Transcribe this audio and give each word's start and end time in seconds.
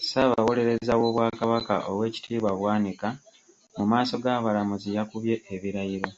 Ssaabawolereza 0.00 0.92
w’Obwakabaka 1.00 1.74
owekitiibwa 1.90 2.50
Bwanika 2.58 3.08
mu 3.76 3.84
maaso 3.90 4.14
g’abalamuzi 4.22 4.88
yakubye 4.96 5.34
ebirayiro. 5.54 6.10